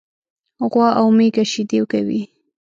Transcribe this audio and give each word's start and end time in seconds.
غوا 0.71 0.89
او 0.99 1.07
میږه 1.17 1.43
شيدي 1.51 1.79
کوي. 1.91 2.21